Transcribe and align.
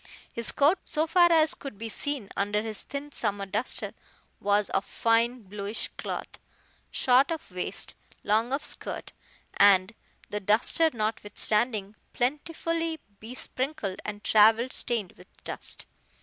His 0.33 0.51
coat, 0.51 0.79
so 0.83 1.05
far 1.05 1.31
as 1.31 1.53
could 1.53 1.77
be 1.77 1.87
seen 1.87 2.29
under 2.35 2.63
his 2.63 2.81
thin 2.81 3.11
summer 3.11 3.45
duster 3.45 3.93
was 4.39 4.67
of 4.71 4.83
fine 4.83 5.43
bluish 5.43 5.89
cloth, 5.89 6.39
short 6.89 7.29
of 7.31 7.51
waist, 7.51 7.95
long 8.23 8.51
of 8.51 8.65
skirt, 8.65 9.13
and 9.57 9.93
the 10.27 10.39
duster 10.39 10.89
notwithstanding 10.91 11.93
plentifully 12.13 12.99
besprinkled 13.19 14.01
and 14.03 14.23
travel 14.23 14.69
stained 14.71 15.11
with 15.17 15.27
dust. 15.43 15.85